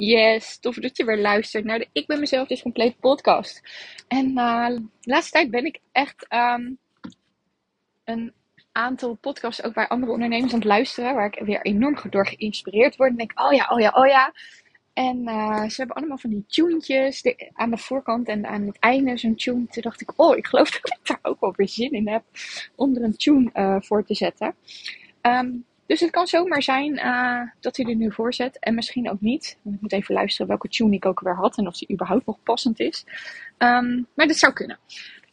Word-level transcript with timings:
Yes, 0.00 0.58
tof 0.58 0.76
dat 0.76 0.96
je 0.96 1.04
weer 1.04 1.18
luistert 1.18 1.64
naar 1.64 1.78
de 1.78 1.88
Ik 1.92 2.06
ben 2.06 2.20
mezelf 2.20 2.48
dus 2.48 2.62
compleet 2.62 3.00
podcast. 3.00 3.62
En 4.08 4.30
uh, 4.30 4.66
de 4.66 4.88
laatste 5.00 5.32
tijd 5.32 5.50
ben 5.50 5.64
ik 5.64 5.78
echt 5.92 6.26
um, 6.32 6.78
een 8.04 8.32
aantal 8.72 9.14
podcasts 9.14 9.62
ook 9.62 9.74
bij 9.74 9.88
andere 9.88 10.12
ondernemers 10.12 10.52
aan 10.52 10.58
het 10.58 10.68
luisteren, 10.68 11.14
waar 11.14 11.26
ik 11.26 11.44
weer 11.44 11.62
enorm 11.62 11.96
door 12.10 12.26
geïnspireerd 12.26 12.96
word. 12.96 13.10
En 13.10 13.16
denk, 13.16 13.40
oh 13.40 13.52
ja, 13.52 13.66
oh 13.70 13.80
ja, 13.80 13.90
oh 13.94 14.06
ja. 14.06 14.32
En 14.92 15.16
uh, 15.28 15.68
ze 15.68 15.74
hebben 15.76 15.96
allemaal 15.96 16.18
van 16.18 16.30
die 16.30 16.44
tunetjes 16.46 17.22
aan 17.52 17.70
de 17.70 17.78
voorkant 17.78 18.28
en 18.28 18.46
aan 18.46 18.66
het 18.66 18.78
einde 18.78 19.16
zo'n 19.16 19.34
tune. 19.34 19.66
Toen 19.66 19.82
dacht 19.82 20.00
ik, 20.00 20.12
oh, 20.16 20.36
ik 20.36 20.46
geloof 20.46 20.70
dat 20.80 20.90
ik 20.90 21.06
daar 21.06 21.18
ook 21.22 21.40
wel 21.40 21.54
weer 21.56 21.68
zin 21.68 21.92
in 21.92 22.08
heb 22.08 22.24
om 22.76 22.96
er 22.96 23.02
een 23.02 23.16
tune 23.16 23.50
uh, 23.54 23.76
voor 23.80 24.04
te 24.04 24.14
zetten. 24.14 24.54
Um, 25.22 25.64
dus 25.90 26.00
het 26.00 26.10
kan 26.10 26.26
zomaar 26.26 26.62
zijn 26.62 26.92
uh, 26.92 27.42
dat 27.60 27.76
hij 27.76 27.86
er 27.86 27.94
nu 27.94 28.12
voor 28.12 28.34
zet. 28.34 28.58
En 28.58 28.74
misschien 28.74 29.10
ook 29.10 29.20
niet. 29.20 29.58
Ik 29.64 29.80
moet 29.80 29.92
even 29.92 30.14
luisteren 30.14 30.46
welke 30.46 30.68
tune 30.68 30.94
ik 30.94 31.06
ook 31.06 31.20
weer 31.20 31.34
had. 31.34 31.58
En 31.58 31.66
of 31.66 31.76
die 31.76 31.92
überhaupt 31.92 32.26
nog 32.26 32.42
passend 32.42 32.80
is. 32.80 33.04
Um, 33.58 34.06
maar 34.14 34.26
dat 34.26 34.36
zou 34.36 34.52
kunnen. 34.52 34.78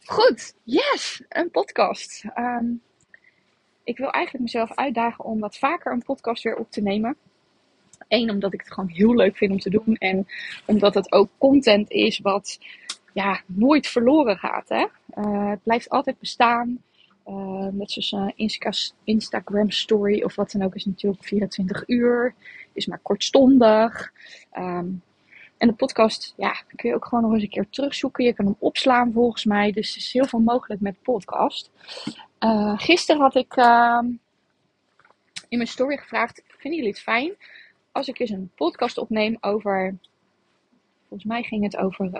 Goed, 0.04 0.54
yes, 0.62 1.22
een 1.28 1.50
podcast. 1.50 2.24
Um, 2.36 2.82
ik 3.84 3.98
wil 3.98 4.10
eigenlijk 4.10 4.44
mezelf 4.44 4.74
uitdagen 4.74 5.24
om 5.24 5.40
wat 5.40 5.58
vaker 5.58 5.92
een 5.92 6.02
podcast 6.02 6.42
weer 6.42 6.56
op 6.56 6.70
te 6.70 6.80
nemen. 6.80 7.16
Eén, 8.08 8.30
omdat 8.30 8.52
ik 8.52 8.60
het 8.60 8.72
gewoon 8.72 8.90
heel 8.90 9.14
leuk 9.14 9.36
vind 9.36 9.52
om 9.52 9.58
te 9.58 9.70
doen. 9.70 9.94
En 9.94 10.26
omdat 10.64 10.94
het 10.94 11.12
ook 11.12 11.28
content 11.38 11.90
is 11.90 12.18
wat 12.18 12.58
ja, 13.12 13.40
nooit 13.46 13.86
verloren 13.86 14.36
gaat. 14.36 14.68
Hè? 14.68 14.86
Uh, 15.18 15.50
het 15.50 15.62
blijft 15.62 15.88
altijd 15.88 16.18
bestaan. 16.18 16.82
Uh, 17.28 17.66
net 17.72 17.90
zoals 17.90 18.12
een 18.12 18.32
Insta 18.36 18.70
Instagram 19.04 19.70
story 19.70 20.22
of 20.22 20.34
wat 20.34 20.50
dan 20.50 20.62
ook 20.62 20.74
is 20.74 20.84
natuurlijk 20.84 21.24
24 21.24 21.88
uur. 21.88 22.34
Is 22.72 22.86
maar 22.86 22.98
kortstondig. 22.98 24.12
Um, 24.56 25.02
en 25.58 25.68
de 25.68 25.74
podcast, 25.74 26.34
ja, 26.36 26.62
kun 26.76 26.88
je 26.88 26.94
ook 26.94 27.04
gewoon 27.04 27.24
nog 27.24 27.32
eens 27.32 27.42
een 27.42 27.48
keer 27.48 27.66
terugzoeken. 27.70 28.24
Je 28.24 28.32
kan 28.32 28.44
hem 28.44 28.56
opslaan 28.58 29.12
volgens 29.12 29.44
mij. 29.44 29.72
Dus 29.72 29.90
er 29.90 29.96
is 29.96 30.12
heel 30.12 30.26
veel 30.26 30.38
mogelijk 30.38 30.80
met 30.80 31.02
podcast. 31.02 31.70
Uh, 32.40 32.78
gisteren 32.78 33.20
had 33.20 33.34
ik 33.34 33.56
uh, 33.56 34.00
in 35.48 35.56
mijn 35.56 35.68
story 35.68 35.96
gevraagd: 35.96 36.42
Vinden 36.46 36.78
jullie 36.78 36.94
het 36.94 37.02
fijn 37.02 37.34
als 37.92 38.08
ik 38.08 38.18
eens 38.18 38.30
een 38.30 38.50
podcast 38.54 38.98
opneem 38.98 39.36
over. 39.40 39.94
Volgens 41.08 41.28
mij 41.28 41.42
ging 41.42 41.64
het 41.64 41.76
over 41.76 42.10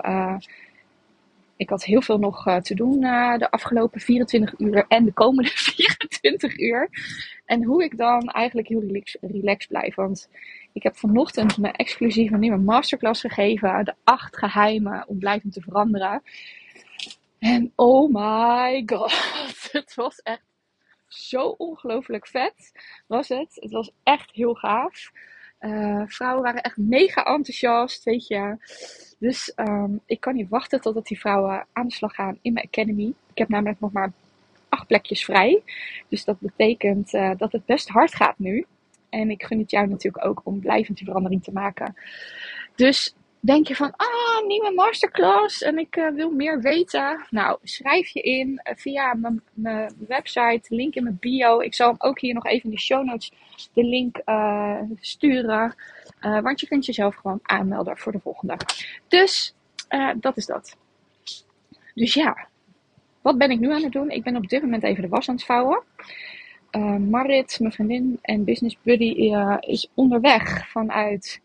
ik 1.59 1.69
had 1.69 1.83
heel 1.83 2.01
veel 2.01 2.17
nog 2.17 2.47
uh, 2.47 2.55
te 2.55 2.75
doen 2.75 3.03
uh, 3.03 3.37
de 3.37 3.51
afgelopen 3.51 4.01
24 4.01 4.59
uur 4.59 4.85
en 4.87 5.05
de 5.05 5.13
komende 5.13 5.49
24 5.75 6.57
uur. 6.57 6.89
En 7.45 7.63
hoe 7.63 7.83
ik 7.83 7.97
dan 7.97 8.29
eigenlijk 8.29 8.67
heel 8.67 8.81
relax, 8.81 9.17
relaxed 9.21 9.67
blijf. 9.67 9.95
Want 9.95 10.29
ik 10.73 10.83
heb 10.83 10.97
vanochtend 10.97 11.57
mijn 11.57 11.73
exclusieve 11.73 12.37
nieuwe 12.37 12.57
masterclass 12.57 13.21
gegeven. 13.21 13.85
De 13.85 13.93
acht 14.03 14.37
geheimen 14.37 15.07
om 15.07 15.19
blijvend 15.19 15.53
te 15.53 15.61
veranderen. 15.61 16.23
En 17.39 17.71
oh 17.75 18.13
my 18.13 18.83
god. 18.85 19.13
Het 19.71 19.95
was 19.95 20.21
echt 20.21 20.43
zo 21.07 21.41
ongelooflijk 21.41 22.27
vet. 22.27 22.71
Was 23.07 23.27
het. 23.27 23.57
Het 23.59 23.71
was 23.71 23.91
echt 24.03 24.31
heel 24.31 24.53
gaaf. 24.53 25.11
Uh, 25.59 26.03
vrouwen 26.05 26.43
waren 26.43 26.61
echt 26.61 26.77
mega 26.77 27.23
enthousiast, 27.23 28.03
weet 28.03 28.27
je. 28.27 28.57
Dus 29.19 29.53
um, 29.55 29.99
ik 30.05 30.19
kan 30.19 30.35
niet 30.35 30.49
wachten 30.49 30.81
totdat 30.81 31.07
die 31.07 31.19
vrouwen 31.19 31.65
aan 31.73 31.87
de 31.87 31.93
slag 31.93 32.15
gaan 32.15 32.37
in 32.41 32.53
mijn 32.53 32.65
academy. 32.65 33.07
Ik 33.07 33.37
heb 33.37 33.49
namelijk 33.49 33.79
nog 33.79 33.91
maar 33.91 34.11
acht 34.69 34.87
plekjes 34.87 35.25
vrij. 35.25 35.61
Dus 36.07 36.25
dat 36.25 36.39
betekent 36.39 37.13
uh, 37.13 37.31
dat 37.37 37.51
het 37.51 37.65
best 37.65 37.89
hard 37.89 38.15
gaat 38.15 38.39
nu. 38.39 38.65
En 39.09 39.29
ik 39.29 39.43
gun 39.43 39.59
het 39.59 39.71
jou 39.71 39.87
natuurlijk 39.87 40.25
ook 40.25 40.41
om 40.43 40.59
blijvend 40.59 40.97
die 40.97 41.05
verandering 41.05 41.43
te 41.43 41.51
maken. 41.51 41.95
Dus 42.75 43.15
denk 43.39 43.67
je 43.67 43.75
van, 43.75 43.93
ah, 43.95 44.18
nieuwe 44.49 44.73
masterclass 44.73 45.61
en 45.61 45.77
ik 45.77 45.95
uh, 45.95 46.09
wil 46.09 46.31
meer 46.31 46.61
weten. 46.61 47.25
Nou, 47.29 47.57
schrijf 47.63 48.07
je 48.07 48.21
in 48.21 48.49
uh, 48.49 48.75
via 48.75 49.13
mijn 49.53 49.91
website, 50.07 50.75
link 50.75 50.95
in 50.95 51.03
mijn 51.03 51.17
bio. 51.19 51.59
Ik 51.59 51.73
zal 51.73 51.87
hem 51.87 51.95
ook 51.97 52.19
hier 52.19 52.33
nog 52.33 52.45
even 52.45 52.63
in 52.63 52.75
de 52.75 52.81
show 52.81 53.05
notes 53.05 53.31
de 53.73 53.83
link 53.83 54.21
uh, 54.25 54.81
sturen. 54.99 55.75
want 56.21 56.59
je 56.59 56.67
kunt 56.67 56.85
jezelf 56.85 57.15
gewoon 57.15 57.39
aanmelden 57.41 57.97
voor 57.97 58.11
de 58.11 58.19
volgende. 58.19 58.57
Dus 59.07 59.55
dat 60.15 60.37
is 60.37 60.45
dat. 60.45 60.77
Dus 61.93 62.13
ja, 62.13 62.47
wat 63.21 63.37
ben 63.37 63.51
ik 63.51 63.59
nu 63.59 63.73
aan 63.73 63.83
het 63.83 63.91
doen? 63.91 64.09
Ik 64.09 64.23
ben 64.23 64.35
op 64.35 64.47
dit 64.47 64.61
moment 64.61 64.83
even 64.83 65.01
de 65.01 65.09
was 65.09 65.29
aan 65.29 65.35
het 65.35 65.45
vouwen. 65.45 65.83
Marit, 67.09 67.59
mijn 67.59 67.73
vriendin 67.73 68.19
en 68.21 68.43
business 68.43 68.77
buddy, 68.83 69.33
is 69.59 69.89
onderweg 69.93 70.69
vanuit 70.69 71.41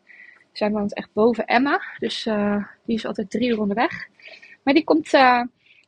zij 0.56 0.70
woont 0.70 0.94
echt 0.94 1.12
boven 1.12 1.46
Emma. 1.46 1.80
Dus 1.98 2.26
uh, 2.26 2.64
die 2.84 2.96
is 2.96 3.06
altijd 3.06 3.30
drie 3.30 3.48
uur 3.48 3.60
onderweg. 3.60 4.08
Maar 4.62 4.74
die 4.74 4.84
komt 4.84 5.12
uh, 5.12 5.42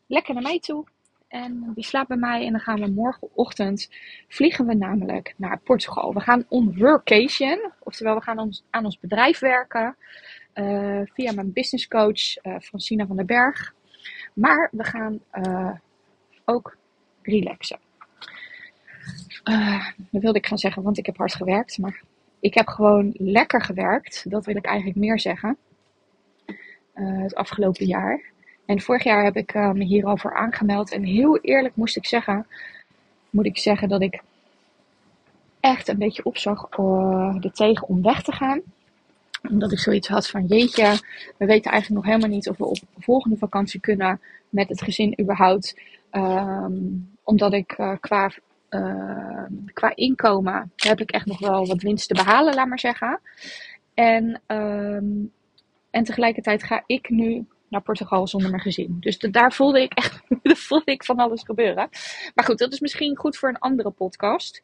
lekker 0.06 0.34
naar 0.34 0.43
mij 0.43 0.60
toe. 0.60 0.84
En 1.28 1.72
die 1.75 1.84
slaapt 1.84 2.09
bij 2.09 2.16
mij. 2.16 2.47
En 2.47 2.50
dan 2.50 2.60
gaan 2.60 2.81
we 2.81 2.87
morgenochtend 2.87 3.91
vliegen 4.28 4.66
we 4.66 4.75
namelijk 4.75 5.34
naar 5.37 5.59
Portugal. 5.59 6.15
We 6.15 6.21
gaan 6.21 6.44
on 6.49 6.78
workation. 6.78 7.72
Oftewel, 7.81 8.15
we 8.15 8.22
gaan 8.22 8.38
ons, 8.38 8.65
aan 8.71 8.84
ons 8.84 8.99
bedrijf 8.99 9.38
werken. 9.38 9.97
Uh, 10.54 11.00
via 11.04 11.33
mijn 11.33 11.53
business 11.53 11.88
coach 11.88 12.60
Francina 12.62 13.06
van 13.06 13.16
der 13.16 13.25
Berg. 13.25 13.75
Maar 14.34 14.69
we 14.72 14.84
gaan 14.84 15.21
ook 16.44 16.77
relaxen. 17.22 17.78
dat 20.10 20.22
wilde 20.22 20.38
ik 20.38 20.47
gaan 20.47 20.59
zeggen, 20.59 20.83
want 20.83 20.98
ik 20.98 21.06
heb 21.06 21.16
hard 21.16 21.34
gewerkt. 21.34 21.78
Maar 21.78 22.03
ik 22.46 22.54
heb 22.54 22.68
gewoon 22.68 23.14
lekker 23.16 23.62
gewerkt. 23.62 24.30
Dat 24.30 24.46
wil 24.46 24.56
ik 24.56 24.64
eigenlijk 24.64 24.98
meer 24.98 25.20
zeggen. 25.20 25.56
Uh, 26.46 27.22
het 27.22 27.34
afgelopen 27.34 27.86
jaar. 27.86 28.20
En 28.66 28.80
vorig 28.80 29.04
jaar 29.04 29.24
heb 29.24 29.36
ik 29.36 29.54
uh, 29.54 29.70
me 29.70 29.84
hierover 29.84 30.34
aangemeld. 30.34 30.92
En 30.92 31.02
heel 31.02 31.38
eerlijk 31.38 31.76
moest 31.76 31.96
ik 31.96 32.06
zeggen, 32.06 32.46
moet 33.30 33.46
ik 33.46 33.58
zeggen 33.58 33.88
dat 33.88 34.02
ik 34.02 34.22
echt 35.60 35.88
een 35.88 35.98
beetje 35.98 36.24
opzag 36.24 36.68
uh, 36.78 37.36
er 37.40 37.52
tegen 37.52 37.88
om 37.88 38.02
weg 38.02 38.22
te 38.22 38.32
gaan. 38.32 38.60
Omdat 39.48 39.72
ik 39.72 39.78
zoiets 39.78 40.08
had 40.08 40.28
van 40.28 40.46
jeetje, 40.46 41.00
we 41.36 41.46
weten 41.46 41.70
eigenlijk 41.70 42.02
nog 42.02 42.12
helemaal 42.12 42.36
niet 42.36 42.48
of 42.48 42.56
we 42.56 42.64
op 42.64 42.78
de 42.78 43.02
volgende 43.02 43.36
vakantie 43.36 43.80
kunnen 43.80 44.20
met 44.48 44.68
het 44.68 44.82
gezin 44.82 45.20
überhaupt. 45.20 45.80
Um, 46.12 47.16
omdat 47.22 47.52
ik 47.52 47.96
qua 48.00 48.30
uh, 48.76 49.44
qua 49.72 49.92
inkomen 49.94 50.72
heb 50.76 51.00
ik 51.00 51.10
echt 51.10 51.26
nog 51.26 51.38
wel 51.38 51.66
wat 51.66 51.82
winst 51.82 52.09
te 52.09 52.14
behalen, 52.14 52.54
laat 52.54 52.69
maar 52.69 52.81
zeggen. 52.81 53.20
En, 53.94 54.41
um, 54.47 55.32
en 55.91 56.04
tegelijkertijd 56.04 56.62
ga 56.62 56.82
ik 56.86 57.09
nu 57.09 57.47
naar 57.69 57.82
Portugal 57.82 58.28
zonder 58.28 58.50
mijn 58.50 58.62
gezin. 58.62 58.97
Dus 59.00 59.19
daar 59.19 59.53
voelde 59.53 59.82
ik 59.82 59.92
echt 59.92 60.22
voelde 60.69 60.92
ik 60.92 61.04
van 61.04 61.16
alles 61.16 61.42
gebeuren. 61.42 61.88
Maar 62.34 62.44
goed, 62.44 62.59
dat 62.59 62.72
is 62.72 62.81
misschien 62.81 63.16
goed 63.16 63.36
voor 63.36 63.48
een 63.48 63.59
andere 63.59 63.91
podcast. 63.91 64.62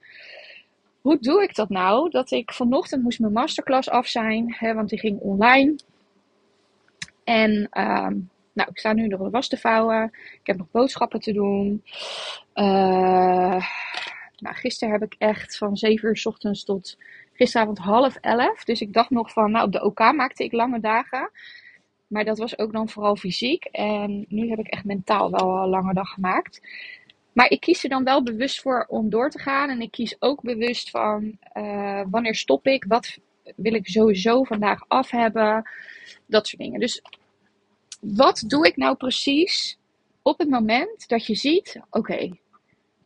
Hoe 1.01 1.19
doe 1.21 1.43
ik 1.43 1.55
dat 1.55 1.69
nou? 1.69 2.11
Dat 2.11 2.31
ik 2.31 2.53
vanochtend 2.53 3.03
moest 3.03 3.21
mijn 3.21 3.33
masterclass 3.33 3.91
af 3.91 4.07
zijn, 4.07 4.55
hè, 4.59 4.75
want 4.75 4.89
die 4.89 4.99
ging 4.99 5.19
online. 5.21 5.77
En 7.25 7.69
um, 7.81 8.31
nou, 8.53 8.71
ik 8.71 8.79
sta 8.79 8.93
nu 8.93 9.07
nog 9.07 9.21
de 9.21 9.31
was 9.31 9.49
te 9.49 9.57
vouwen. 9.57 10.11
Ik 10.13 10.47
heb 10.47 10.57
nog 10.57 10.71
boodschappen 10.71 11.21
te 11.21 11.33
doen. 11.33 11.83
Uh, 12.55 13.65
nou, 14.37 14.57
gisteren 14.57 14.93
heb 14.93 15.03
ik 15.03 15.15
echt 15.19 15.57
van 15.57 15.77
7 15.77 16.09
uur 16.09 16.17
s 16.17 16.27
ochtends 16.27 16.65
tot 16.65 16.97
gisteravond 17.33 17.79
half 17.79 18.17
11. 18.17 18.65
Dus 18.65 18.81
ik 18.81 18.93
dacht 18.93 19.11
nog 19.11 19.33
van, 19.33 19.51
nou, 19.51 19.67
op 19.67 19.73
de 19.73 19.85
OK 19.85 19.99
maakte 19.99 20.45
ik 20.45 20.53
lange 20.53 20.81
dagen. 20.81 21.31
Maar 22.07 22.25
dat 22.25 22.39
was 22.39 22.59
ook 22.59 22.73
dan 22.73 22.89
vooral 22.89 23.17
fysiek. 23.17 23.65
En 23.65 24.25
nu 24.29 24.49
heb 24.49 24.59
ik 24.59 24.67
echt 24.67 24.85
mentaal 24.85 25.31
wel 25.31 25.63
een 25.63 25.69
lange 25.69 25.95
dag 25.95 26.09
gemaakt. 26.09 26.61
Maar 27.33 27.51
ik 27.51 27.61
kies 27.61 27.85
er 27.85 27.91
dan 27.91 28.05
wel 28.05 28.23
bewust 28.23 28.61
voor 28.61 28.87
om 28.89 29.11
door 29.11 29.31
te 29.31 29.39
gaan. 29.39 29.71
En 29.71 29.81
ik 29.81 29.91
kies 29.91 30.17
ook 30.19 30.43
bewust 30.43 30.91
van 30.91 31.39
uh, 31.55 32.03
wanneer 32.11 32.35
stop 32.35 32.67
ik? 32.67 32.85
Wat 32.89 33.19
wil 33.57 33.75
ik 33.75 33.87
sowieso 33.87 34.45
vandaag 34.45 34.85
af 34.89 35.11
hebben? 35.11 35.71
Dat 36.27 36.47
soort 36.47 36.63
dingen. 36.63 36.81
Dus 36.81 37.03
wat 38.03 38.45
doe 38.47 38.67
ik 38.67 38.77
nou 38.77 38.97
precies 38.97 39.79
op 40.23 40.39
het 40.39 40.49
moment 40.49 41.09
dat 41.09 41.27
je 41.27 41.35
ziet: 41.35 41.81
oké, 41.91 42.39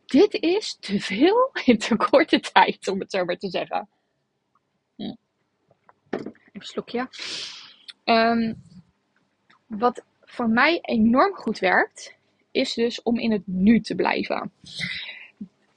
dit 0.05 0.33
is 0.33 0.77
te 0.79 0.99
veel 0.99 1.49
in 1.65 1.77
te 1.77 1.95
korte 1.95 2.39
tijd, 2.39 2.87
om 2.87 2.99
het 2.99 3.11
zo 3.11 3.25
maar 3.25 3.37
te 3.37 3.49
zeggen. 3.49 3.89
Hm. 4.95 5.15
Even 6.09 6.33
een 6.53 6.61
slokje. 6.61 7.09
Um, 8.05 8.61
wat 9.67 10.03
voor 10.25 10.49
mij 10.49 10.79
enorm 10.81 11.35
goed 11.35 11.59
werkt, 11.59 12.15
is 12.51 12.73
dus 12.73 13.01
om 13.01 13.17
in 13.17 13.31
het 13.31 13.47
nu 13.47 13.81
te 13.81 13.95
blijven. 13.95 14.51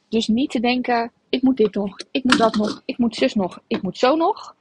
Dus 0.08 0.28
niet 0.28 0.50
te 0.50 0.60
denken, 0.60 1.12
ik 1.28 1.42
moet 1.42 1.56
dit 1.56 1.74
nog, 1.74 1.96
ik 2.10 2.24
moet 2.24 2.38
dat 2.38 2.54
nog, 2.54 2.82
ik 2.84 2.98
moet 2.98 3.16
zus 3.16 3.34
nog, 3.34 3.62
ik 3.66 3.82
moet 3.82 3.98
zo 3.98 4.16
nog. 4.16 4.56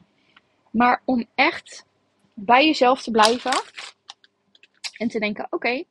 Maar 0.72 1.02
om 1.06 1.26
echt 1.36 1.86
bij 2.34 2.66
jezelf 2.66 3.04
te 3.04 3.12
blijven 3.12 3.62
en 5.00 5.08
te 5.08 5.20
denken, 5.20 5.48
oké, 5.50 5.84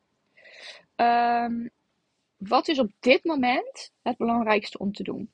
um, 0.96 1.70
wat 2.36 2.68
is 2.68 2.78
op 2.78 2.90
dit 3.00 3.24
moment 3.24 3.92
het 4.02 4.16
belangrijkste 4.16 4.78
om 4.78 4.92
te 4.92 5.02
doen? 5.02 5.32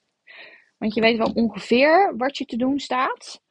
Want 0.79 0.95
je 0.95 1.01
weet 1.01 1.17
wel 1.17 1.33
ongeveer 1.35 2.15
wat 2.17 2.39
je 2.39 2.45
te 2.45 2.57
doen 2.57 2.79
staat. 2.79 3.43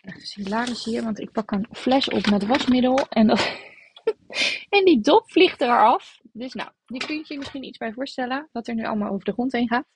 Echt 0.00 0.34
hilarisch 0.34 0.84
hier, 0.84 1.02
want 1.02 1.20
ik 1.20 1.32
pak 1.32 1.50
een 1.50 1.66
fles 1.72 2.08
op 2.08 2.26
met 2.30 2.46
wasmiddel 2.46 3.06
en, 3.08 3.28
en 4.76 4.84
die 4.84 5.00
dop 5.00 5.30
vliegt 5.30 5.60
eraf. 5.60 6.20
Dus 6.32 6.52
nou, 6.52 6.70
je 6.86 6.98
kunt 6.98 7.28
je 7.28 7.38
misschien 7.38 7.64
iets 7.64 7.78
bij 7.78 7.92
voorstellen 7.92 8.48
wat 8.52 8.68
er 8.68 8.74
nu 8.74 8.84
allemaal 8.84 9.12
over 9.12 9.24
de 9.24 9.32
grond 9.32 9.52
heen 9.52 9.68
gaat. 9.68 9.86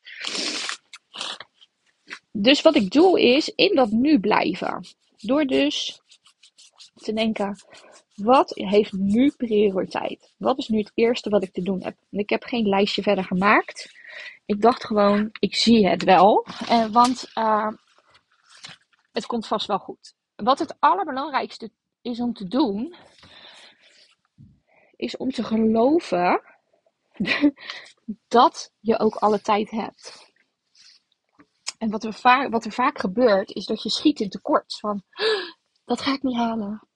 Dus 2.32 2.62
wat 2.62 2.76
ik 2.76 2.90
doe 2.90 3.20
is 3.20 3.48
in 3.48 3.74
dat 3.74 3.90
nu 3.90 4.20
blijven. 4.20 4.84
Door 5.16 5.44
dus 5.44 6.00
te 6.94 7.12
denken, 7.12 7.56
wat 8.14 8.50
heeft 8.54 8.92
nu 8.92 9.30
prioriteit? 9.36 10.34
Wat 10.38 10.58
is 10.58 10.68
nu 10.68 10.78
het 10.78 10.92
eerste 10.94 11.30
wat 11.30 11.42
ik 11.42 11.52
te 11.52 11.62
doen 11.62 11.82
heb? 11.82 11.96
ik 12.10 12.30
heb 12.30 12.42
geen 12.42 12.68
lijstje 12.68 13.02
verder 13.02 13.24
gemaakt. 13.24 13.90
Ik 14.44 14.60
dacht 14.60 14.84
gewoon, 14.84 15.28
ik 15.38 15.56
zie 15.56 15.88
het 15.88 16.04
wel. 16.04 16.46
Uh, 16.70 16.86
want 16.86 17.30
uh, 17.34 17.72
het 19.12 19.26
komt 19.26 19.46
vast 19.46 19.66
wel 19.66 19.78
goed. 19.78 20.14
Wat 20.36 20.58
het 20.58 20.76
allerbelangrijkste 20.78 21.70
is 22.02 22.20
om 22.20 22.32
te 22.32 22.48
doen, 22.48 22.94
is 24.96 25.16
om 25.16 25.30
te 25.30 25.44
geloven 25.44 26.42
dat 28.28 28.72
je 28.80 28.98
ook 28.98 29.14
alle 29.14 29.40
tijd 29.40 29.70
hebt. 29.70 30.30
En 31.78 31.90
wat 31.90 32.04
er, 32.04 32.14
vaak, 32.14 32.50
wat 32.50 32.64
er 32.64 32.72
vaak 32.72 32.98
gebeurt, 32.98 33.50
is 33.50 33.66
dat 33.66 33.82
je 33.82 33.90
schiet 33.90 34.20
in 34.20 34.28
tekort. 34.28 34.78
Van, 34.78 35.02
dat 35.84 36.00
ga 36.00 36.12
ik 36.12 36.22
niet 36.22 36.36
halen. 36.36 36.88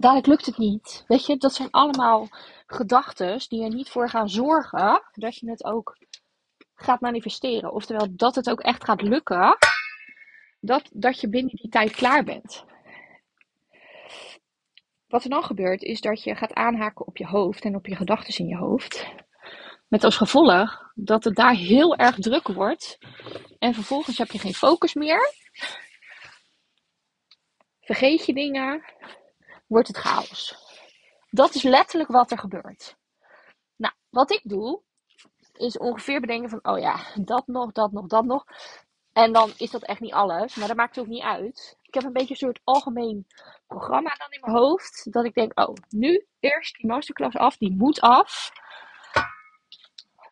Dadelijk 0.00 0.26
lukt 0.26 0.46
het 0.46 0.58
niet. 0.58 1.04
Weet 1.06 1.26
je, 1.26 1.36
dat 1.36 1.54
zijn 1.54 1.70
allemaal 1.70 2.28
gedachten 2.66 3.38
die 3.48 3.62
er 3.62 3.74
niet 3.74 3.88
voor 3.88 4.08
gaan 4.08 4.28
zorgen 4.28 5.02
dat 5.12 5.36
je 5.36 5.50
het 5.50 5.64
ook 5.64 5.96
gaat 6.74 7.00
manifesteren. 7.00 7.72
Oftewel, 7.72 8.06
dat 8.10 8.34
het 8.34 8.50
ook 8.50 8.60
echt 8.60 8.84
gaat 8.84 9.02
lukken. 9.02 9.56
Dat, 10.60 10.88
dat 10.92 11.20
je 11.20 11.28
binnen 11.28 11.56
die 11.56 11.70
tijd 11.70 11.90
klaar 11.90 12.24
bent. 12.24 12.64
Wat 15.06 15.24
er 15.24 15.30
dan 15.30 15.44
gebeurt, 15.44 15.82
is 15.82 16.00
dat 16.00 16.22
je 16.22 16.34
gaat 16.34 16.54
aanhaken 16.54 17.06
op 17.06 17.16
je 17.16 17.26
hoofd 17.26 17.64
en 17.64 17.74
op 17.74 17.86
je 17.86 17.96
gedachten 17.96 18.38
in 18.38 18.46
je 18.46 18.56
hoofd. 18.56 19.06
Met 19.88 20.04
als 20.04 20.16
gevolg 20.16 20.92
dat 20.94 21.24
het 21.24 21.34
daar 21.34 21.54
heel 21.54 21.96
erg 21.96 22.16
druk 22.16 22.48
wordt. 22.48 22.98
En 23.58 23.74
vervolgens 23.74 24.18
heb 24.18 24.30
je 24.30 24.38
geen 24.38 24.54
focus 24.54 24.94
meer. 24.94 25.34
Vergeet 27.80 28.26
je 28.26 28.34
dingen. 28.34 28.84
Wordt 29.68 29.88
het 29.88 29.96
chaos. 29.96 30.56
Dat 31.30 31.54
is 31.54 31.62
letterlijk 31.62 32.10
wat 32.10 32.30
er 32.30 32.38
gebeurt. 32.38 32.96
Nou, 33.76 33.94
wat 34.08 34.30
ik 34.30 34.40
doe, 34.44 34.82
is 35.52 35.78
ongeveer 35.78 36.20
bedenken 36.20 36.50
van, 36.50 36.58
oh 36.62 36.78
ja, 36.78 37.00
dat 37.14 37.46
nog, 37.46 37.72
dat 37.72 37.92
nog, 37.92 38.06
dat 38.06 38.24
nog. 38.24 38.44
En 39.12 39.32
dan 39.32 39.52
is 39.56 39.70
dat 39.70 39.82
echt 39.82 40.00
niet 40.00 40.12
alles, 40.12 40.54
maar 40.54 40.68
dat 40.68 40.76
maakt 40.76 40.98
ook 40.98 41.06
niet 41.06 41.22
uit. 41.22 41.76
Ik 41.82 41.94
heb 41.94 42.04
een 42.04 42.12
beetje 42.12 42.30
een 42.30 42.36
soort 42.36 42.60
algemeen 42.64 43.26
programma 43.66 44.14
dan 44.18 44.30
in 44.30 44.40
mijn 44.40 44.56
hoofd. 44.56 45.12
Dat 45.12 45.24
ik 45.24 45.34
denk, 45.34 45.60
oh, 45.60 45.74
nu 45.88 46.26
eerst 46.40 46.76
die 46.76 46.86
masterclass 46.86 47.36
af, 47.36 47.56
die 47.56 47.76
moet 47.76 48.00
af 48.00 48.52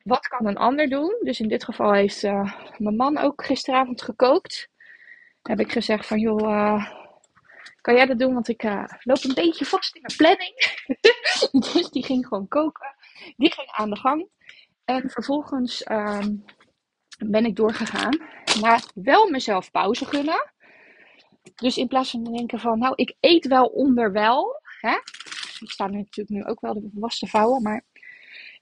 wat 0.07 0.29
kan 0.29 0.47
een 0.47 0.57
ander 0.57 0.89
doen? 0.89 1.17
Dus 1.21 1.41
in 1.41 1.49
dit 1.49 1.65
geval 1.65 1.93
heeft 1.93 2.23
uh, 2.23 2.53
mijn 2.77 2.97
man 2.97 3.19
ook 3.19 3.45
gisteravond 3.45 4.03
gekookt. 4.03 4.69
Heb 5.43 5.61
ik 5.61 5.73
gezegd 5.73 6.07
van 6.07 6.19
joh, 6.19 6.51
uh, 6.51 6.91
kan 7.87 7.95
jij 7.95 8.07
dat 8.07 8.19
doen? 8.19 8.35
Want 8.35 8.49
ik 8.49 8.63
uh, 8.63 8.85
loop 9.03 9.25
een 9.25 9.35
beetje 9.35 9.65
vast 9.65 9.95
in 9.95 10.01
mijn 10.01 10.17
planning. 10.17 10.55
dus 11.73 11.91
die 11.91 12.05
ging 12.05 12.27
gewoon 12.27 12.49
koken. 12.49 12.95
Die 13.37 13.53
ging 13.53 13.69
aan 13.71 13.91
de 13.91 13.97
gang. 13.97 14.29
En 14.85 15.11
vervolgens 15.11 15.91
um, 15.91 16.45
ben 17.19 17.45
ik 17.45 17.57
doorgegaan. 17.57 18.19
Maar 18.61 18.85
wel 18.95 19.31
mezelf 19.31 19.71
pauze 19.71 20.05
gunnen. 20.05 20.53
Dus 21.55 21.77
in 21.77 21.87
plaats 21.87 22.11
van 22.11 22.25
te 22.25 22.31
denken 22.31 22.59
van 22.59 22.79
nou 22.79 22.93
ik 22.97 23.15
eet 23.21 23.47
wel 23.47 23.67
onderwel. 23.67 24.61
Hè? 24.81 24.97
Ik 25.61 25.71
sta 25.71 25.87
nu 25.87 25.97
natuurlijk 25.97 26.29
nu 26.29 26.45
ook 26.45 26.61
wel 26.61 26.75
de 26.75 26.91
was 26.93 27.19
te 27.19 27.27
vouwen. 27.27 27.63
Maar 27.63 27.85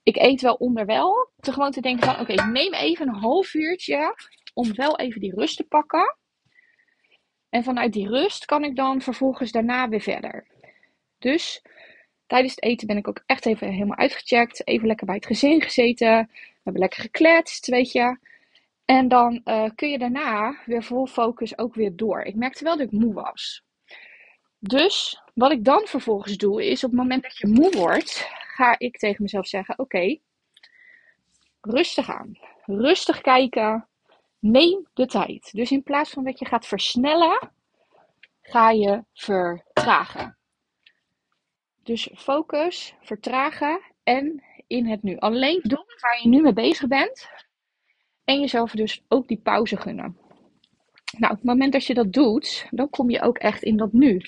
ik 0.03 0.17
eet 0.17 0.41
wel 0.41 0.55
onderwel. 0.55 1.31
Te 1.41 1.53
gewoon 1.53 1.71
te 1.71 1.81
denken 1.81 2.07
van, 2.07 2.21
oké, 2.21 2.45
neem 2.45 2.75
even 2.75 3.09
een 3.09 3.15
half 3.15 3.55
uurtje 3.55 4.15
om 4.55 4.75
wel 4.75 4.99
even 4.99 5.21
die 5.21 5.35
rust 5.35 5.57
te 5.57 5.65
pakken. 5.65 6.17
En 7.55 7.65
vanuit 7.65 7.93
die 7.93 8.09
rust 8.09 8.45
kan 8.45 8.65
ik 8.65 8.77
dan 8.77 9.01
vervolgens 9.01 9.53
daarna 9.53 9.89
weer 9.89 10.01
verder. 10.01 10.47
Dus 11.19 11.63
tijdens 12.27 12.55
het 12.55 12.65
eten 12.65 12.87
ben 12.87 12.97
ik 12.97 13.09
ook 13.09 13.23
echt 13.27 13.47
even 13.47 13.69
helemaal 13.69 13.97
uitgecheckt. 13.97 14.67
Even 14.67 14.87
lekker 14.87 15.07
bij 15.07 15.15
het 15.15 15.27
gezin 15.27 15.63
gezeten. 15.63 16.31
Hebben 16.63 16.83
lekker 16.83 17.01
gekletst, 17.01 17.67
weet 17.67 17.93
je. 17.93 18.19
En 18.85 19.09
dan 19.09 19.41
uh, 19.45 19.65
kun 19.75 19.91
je 19.91 19.99
daarna 19.99 20.59
weer 20.67 20.83
vol 20.83 21.07
focus 21.07 21.59
ook 21.59 21.75
weer 21.75 21.97
door. 21.97 22.23
Ik 22.23 22.35
merkte 22.35 22.65
wel 22.65 22.77
dat 22.77 22.87
ik 22.87 22.93
moe 22.93 23.13
was. 23.13 23.63
Dus 24.59 25.23
wat 25.35 25.53
ik 25.53 25.65
dan 25.65 25.87
vervolgens 25.87 26.37
doe, 26.37 26.67
is 26.67 26.85
op 26.85 26.91
het 26.91 27.01
moment 27.01 27.23
dat 27.23 27.37
je 27.37 27.47
moe 27.47 27.71
wordt, 27.71 28.29
ga 28.31 28.79
ik 28.79 28.97
tegen 28.97 29.23
mezelf 29.23 29.47
zeggen: 29.47 29.79
Oké, 29.79 30.19
rustig 31.61 32.11
aan. 32.11 32.39
Rustig 32.67 33.21
kijken. 33.21 33.89
Neem 34.47 34.87
de 34.95 35.07
tijd. 35.07 35.53
Dus 35.53 35.71
in 35.71 35.83
plaats 35.83 36.11
van 36.11 36.25
dat 36.25 36.39
je 36.39 36.45
gaat 36.45 36.67
versnellen, 36.67 37.51
ga 38.41 38.71
je 38.71 39.05
vertragen. 39.13 40.39
Dus 41.83 42.11
focus, 42.15 42.95
vertragen 43.01 43.81
en 44.03 44.43
in 44.67 44.87
het 44.87 45.03
nu. 45.03 45.17
Alleen 45.19 45.61
doen 45.63 45.85
waar 46.01 46.21
je 46.23 46.29
nu 46.29 46.43
mee 46.43 46.53
bezig 46.53 46.89
bent. 46.89 47.29
En 48.25 48.41
jezelf 48.41 48.73
dus 48.73 49.05
ook 49.09 49.29
die 49.29 49.41
pauze 49.41 49.77
gunnen. 49.77 50.19
Nou, 51.19 51.33
op 51.33 51.39
het 51.39 51.47
moment 51.47 51.73
dat 51.73 51.85
je 51.85 51.95
dat 51.95 52.13
doet, 52.13 52.67
dan 52.71 52.91
kom 52.91 53.11
je 53.11 53.23
ook 53.23 53.39
echt 53.39 53.63
in 53.63 53.77
dat 53.77 53.93
nu. 53.93 54.21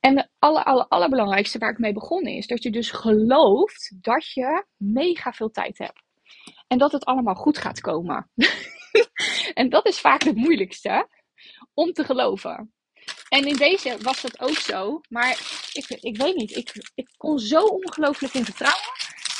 En 0.00 0.16
het 0.16 0.30
aller, 0.38 0.64
aller, 0.64 0.86
allerbelangrijkste 0.88 1.58
waar 1.58 1.70
ik 1.70 1.78
mee 1.78 1.92
begonnen 1.92 2.32
is 2.32 2.46
dat 2.46 2.62
je 2.62 2.70
dus 2.70 2.90
gelooft 2.90 3.96
dat 4.00 4.32
je 4.32 4.64
mega 4.76 5.32
veel 5.32 5.50
tijd 5.50 5.78
hebt. 5.78 6.02
En 6.68 6.78
dat 6.78 6.92
het 6.92 7.04
allemaal 7.04 7.34
goed 7.34 7.58
gaat 7.58 7.80
komen. 7.80 8.30
en 9.60 9.68
dat 9.68 9.86
is 9.86 10.00
vaak 10.00 10.22
het 10.22 10.36
moeilijkste 10.36 11.08
om 11.74 11.92
te 11.92 12.04
geloven. 12.04 12.72
En 13.28 13.46
in 13.46 13.56
deze 13.56 13.96
was 14.02 14.22
dat 14.22 14.40
ook 14.40 14.56
zo. 14.56 15.00
Maar 15.08 15.30
ik, 15.72 15.88
ik 15.88 16.16
weet 16.16 16.36
niet. 16.36 16.56
Ik, 16.56 16.90
ik 16.94 17.08
kon 17.16 17.38
zo 17.38 17.64
ongelooflijk 17.64 18.34
in 18.34 18.44
vertrouwen 18.44 18.92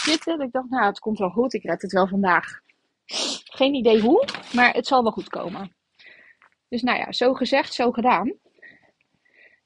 zitten. 0.04 0.38
Dat 0.38 0.46
ik 0.46 0.52
dacht, 0.52 0.70
nou, 0.70 0.86
het 0.86 0.98
komt 0.98 1.18
wel 1.18 1.30
goed. 1.30 1.54
Ik 1.54 1.62
red 1.62 1.82
het 1.82 1.92
wel 1.92 2.06
vandaag. 2.06 2.60
Geen 3.44 3.74
idee 3.74 4.00
hoe, 4.00 4.28
maar 4.52 4.74
het 4.74 4.86
zal 4.86 5.02
wel 5.02 5.12
goed 5.12 5.28
komen. 5.28 5.76
Dus 6.68 6.82
nou 6.82 6.98
ja, 6.98 7.12
zo 7.12 7.34
gezegd, 7.34 7.74
zo 7.74 7.90
gedaan. 7.90 8.32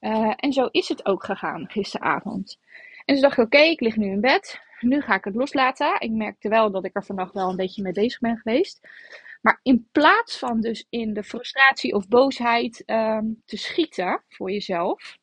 Uh, 0.01 0.33
en 0.37 0.53
zo 0.53 0.69
is 0.71 0.89
het 0.89 1.07
ook 1.07 1.25
gegaan 1.25 1.71
gisteravond. 1.71 2.59
En 3.05 3.15
dus 3.15 3.23
dacht 3.23 3.39
ik, 3.39 3.45
oké, 3.45 3.59
ik 3.59 3.81
lig 3.81 3.97
nu 3.97 4.07
in 4.07 4.21
bed. 4.21 4.61
Nu 4.81 5.01
ga 5.01 5.15
ik 5.15 5.25
het 5.25 5.35
loslaten. 5.35 6.01
Ik 6.01 6.11
merkte 6.11 6.49
wel 6.49 6.71
dat 6.71 6.85
ik 6.85 6.97
er 6.97 7.05
vannacht 7.05 7.35
wel 7.35 7.51
een 7.51 7.57
beetje 7.57 7.83
mee 7.83 7.93
bezig 7.93 8.21
ben 8.21 8.37
geweest. 8.37 8.89
Maar 9.45 9.61
in 9.63 9.89
plaats 9.93 10.39
van 10.39 10.61
dus 10.61 10.87
in 10.89 11.15
de 11.15 11.23
frustratie 11.23 11.95
of 11.95 12.09
boosheid 12.09 12.83
um, 12.87 13.43
te 13.45 13.57
schieten 13.57 14.25
voor 14.29 14.51
jezelf, 14.51 15.19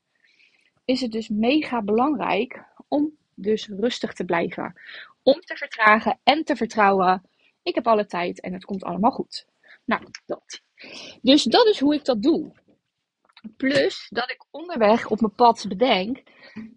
is 0.86 1.02
het 1.02 1.12
dus 1.12 1.30
mega 1.30 1.82
belangrijk 1.82 2.66
om 2.88 3.18
dus 3.34 3.68
rustig 3.68 4.14
te 4.14 4.26
blijven. 4.26 4.82
Om 5.24 5.40
te 5.40 5.56
vertragen 5.56 6.20
en 6.24 6.44
te 6.44 6.56
vertrouwen. 6.56 7.30
Ik 7.64 7.76
heb 7.76 7.88
alle 7.88 8.06
tijd 8.06 8.42
en 8.42 8.54
het 8.54 8.66
komt 8.66 8.84
allemaal 8.84 9.12
goed. 9.12 9.46
Nou, 9.86 10.04
dat. 10.26 10.62
Dus 11.22 11.44
dat 11.44 11.66
is 11.66 11.80
hoe 11.80 11.96
ik 11.96 12.06
dat 12.06 12.22
doe. 12.22 12.52
Plus 13.58 14.08
dat 14.10 14.30
ik 14.30 14.46
onderweg 14.52 15.10
op 15.10 15.22
mijn 15.22 15.36
pad 15.36 15.66
bedenk, 15.68 16.24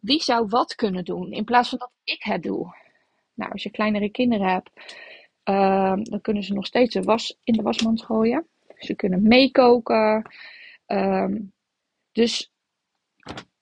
wie 0.01 0.23
zou 0.23 0.47
wat 0.49 0.75
kunnen 0.75 1.05
doen 1.05 1.33
in 1.33 1.45
plaats 1.45 1.69
van 1.69 1.79
dat 1.79 1.93
ik 2.05 2.23
het 2.23 2.43
doe. 2.43 2.75
Nou, 3.35 3.53
als 3.53 3.63
je 3.63 3.71
kleinere 3.71 4.11
kinderen 4.11 4.49
hebt, 4.49 4.71
uh, 5.45 5.95
dan 6.03 6.21
kunnen 6.21 6.43
ze 6.43 6.53
nog 6.53 6.67
steeds 6.67 6.95
de 6.95 7.03
was 7.03 7.39
in 7.45 7.55
de 7.55 7.63
wasmand 7.63 8.05
gooien. 8.05 8.47
Ze 8.79 8.95
kunnen 8.95 9.23
meekoken. 9.23 10.31
Uh, 10.87 11.35
dus 12.13 12.53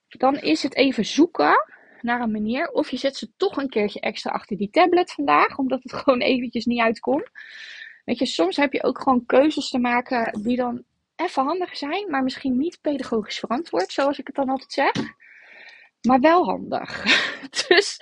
dan 0.08 0.36
is 0.36 0.62
het 0.62 0.74
even 0.74 1.04
zoeken 1.04 1.64
naar 2.00 2.20
een 2.20 2.30
manier. 2.30 2.70
Of 2.70 2.90
je 2.90 2.96
zet 2.96 3.16
ze 3.16 3.32
toch 3.36 3.56
een 3.56 3.68
keertje 3.68 4.00
extra 4.00 4.30
achter 4.30 4.56
die 4.56 4.70
tablet 4.70 5.12
vandaag, 5.12 5.58
omdat 5.58 5.82
het 5.82 5.92
gewoon 6.02 6.20
eventjes 6.20 6.64
niet 6.64 6.80
uitkomt. 6.80 7.30
Weet 8.04 8.18
je, 8.18 8.26
soms 8.26 8.56
heb 8.56 8.72
je 8.72 8.82
ook 8.82 9.00
gewoon 9.02 9.26
keuzes 9.26 9.70
te 9.70 9.78
maken 9.78 10.42
die 10.42 10.56
dan 10.56 10.84
even 11.16 11.44
handig 11.44 11.76
zijn, 11.76 12.10
maar 12.10 12.22
misschien 12.22 12.56
niet 12.56 12.78
pedagogisch 12.80 13.38
verantwoord, 13.38 13.92
zoals 13.92 14.18
ik 14.18 14.26
het 14.26 14.36
dan 14.36 14.48
altijd 14.48 14.72
zeg. 14.72 14.92
Maar 16.02 16.20
wel 16.20 16.44
handig. 16.44 17.04
dus 17.68 18.00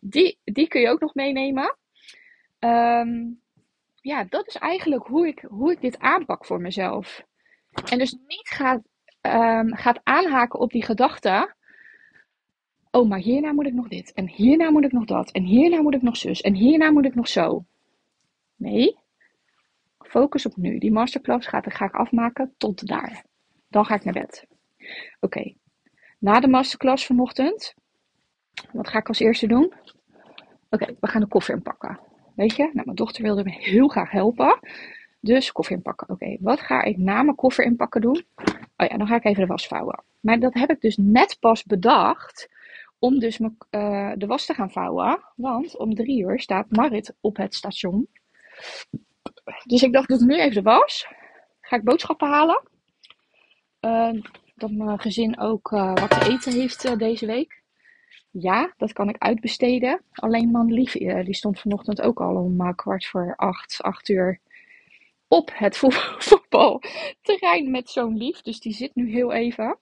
die, 0.00 0.38
die 0.44 0.68
kun 0.68 0.80
je 0.80 0.88
ook 0.88 1.00
nog 1.00 1.14
meenemen. 1.14 1.76
Um, 2.64 3.40
ja, 4.00 4.24
dat 4.24 4.46
is 4.48 4.56
eigenlijk 4.56 5.06
hoe 5.06 5.26
ik, 5.26 5.44
hoe 5.48 5.72
ik 5.72 5.80
dit 5.80 5.98
aanpak 5.98 6.46
voor 6.46 6.60
mezelf. 6.60 7.22
En 7.90 7.98
dus 7.98 8.12
niet 8.26 8.48
gaat, 8.48 8.82
um, 9.20 9.74
gaat 9.74 10.00
aanhaken 10.02 10.60
op 10.60 10.70
die 10.70 10.84
gedachte. 10.84 11.54
Oh, 12.90 13.08
maar 13.08 13.18
hierna 13.18 13.52
moet 13.52 13.66
ik 13.66 13.74
nog 13.74 13.88
dit. 13.88 14.12
En 14.12 14.28
hierna 14.28 14.70
moet 14.70 14.84
ik 14.84 14.92
nog 14.92 15.04
dat. 15.04 15.30
En 15.30 15.42
hierna 15.42 15.82
moet 15.82 15.94
ik 15.94 16.02
nog 16.02 16.16
zus. 16.16 16.40
En 16.40 16.54
hierna 16.54 16.90
moet 16.90 17.04
ik 17.04 17.14
nog 17.14 17.28
zo. 17.28 17.64
Nee, 18.56 19.00
Focus 20.12 20.46
op 20.46 20.56
nu. 20.56 20.78
Die 20.78 20.92
masterclass 20.92 21.46
gaat, 21.46 21.72
ga 21.72 21.84
ik 21.84 21.94
afmaken 21.94 22.54
tot 22.56 22.86
daar. 22.86 23.24
Dan 23.68 23.84
ga 23.84 23.94
ik 23.94 24.04
naar 24.04 24.12
bed. 24.12 24.46
Oké, 25.20 25.54
na 26.18 26.40
de 26.40 26.48
masterclass 26.48 27.06
vanochtend, 27.06 27.74
wat 28.72 28.88
ga 28.88 28.98
ik 28.98 29.08
als 29.08 29.18
eerste 29.18 29.46
doen? 29.46 29.72
Oké, 30.70 30.96
we 31.00 31.06
gaan 31.06 31.20
de 31.20 31.28
koffie 31.28 31.54
inpakken. 31.54 32.00
Weet 32.42 32.56
je, 32.56 32.62
nou, 32.62 32.84
mijn 32.84 32.96
dochter 32.96 33.22
wilde 33.22 33.44
me 33.44 33.50
heel 33.50 33.88
graag 33.88 34.10
helpen. 34.10 34.58
Dus 35.20 35.52
koffie 35.52 35.76
inpakken. 35.76 36.08
Oké, 36.08 36.36
wat 36.40 36.60
ga 36.60 36.82
ik 36.82 36.96
na 36.96 37.22
mijn 37.22 37.36
koffer 37.36 37.64
inpakken 37.64 38.00
doen? 38.00 38.24
Oh 38.76 38.86
ja, 38.88 38.96
dan 38.96 39.06
ga 39.06 39.16
ik 39.16 39.24
even 39.24 39.40
de 39.40 39.46
was 39.46 39.66
vouwen. 39.66 40.02
Maar 40.20 40.40
dat 40.40 40.54
heb 40.54 40.70
ik 40.70 40.80
dus 40.80 40.96
net 40.96 41.36
pas 41.40 41.64
bedacht 41.64 42.48
om 42.98 43.18
dus 43.18 43.38
uh, 43.38 43.50
de 44.16 44.26
was 44.26 44.46
te 44.46 44.54
gaan 44.54 44.70
vouwen. 44.70 45.20
Want 45.36 45.76
om 45.76 45.94
drie 45.94 46.22
uur 46.22 46.40
staat 46.40 46.70
Marit 46.70 47.14
op 47.20 47.36
het 47.36 47.54
station. 47.54 48.08
Dus 49.64 49.82
ik 49.82 49.92
dacht, 49.92 50.08
doe 50.08 50.24
nu 50.24 50.40
even 50.40 50.54
de 50.54 50.62
was. 50.62 51.06
Ga 51.60 51.76
ik 51.76 51.84
boodschappen 51.84 52.28
halen. 52.28 52.62
Uh, 53.80 54.22
dat 54.54 54.70
mijn 54.70 55.00
gezin 55.00 55.38
ook 55.38 55.70
uh, 55.70 55.94
wat 55.94 56.10
te 56.10 56.30
eten 56.30 56.52
heeft 56.52 56.98
deze 56.98 57.26
week. 57.26 57.61
Ja, 58.32 58.72
dat 58.76 58.92
kan 58.92 59.08
ik 59.08 59.18
uitbesteden. 59.18 60.02
Alleen 60.12 60.50
man 60.50 60.72
lief, 60.72 60.92
die 60.92 61.34
stond 61.34 61.60
vanochtend 61.60 62.00
ook 62.00 62.20
al 62.20 62.34
om 62.34 62.74
kwart 62.74 63.06
voor 63.06 63.36
acht, 63.36 63.78
acht 63.82 64.08
uur 64.08 64.40
op 65.28 65.50
het 65.54 65.76
voetbalterrein 66.28 67.70
met 67.70 67.90
zo'n 67.90 68.16
lief. 68.16 68.40
Dus 68.40 68.60
die 68.60 68.72
zit 68.72 68.94
nu 68.94 69.10
heel 69.10 69.32
even. 69.32 69.78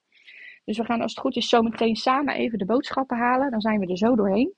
Dus 0.64 0.78
we 0.78 0.84
gaan 0.84 1.00
als 1.00 1.10
het 1.10 1.20
goed 1.20 1.36
is 1.36 1.48
zo 1.48 1.62
meteen 1.62 1.96
samen 1.96 2.34
even 2.34 2.58
de 2.58 2.64
boodschappen 2.64 3.16
halen. 3.16 3.50
Dan 3.50 3.60
zijn 3.60 3.80
we 3.80 3.86
er 3.86 3.96
zo 3.96 4.16
doorheen. 4.16 4.52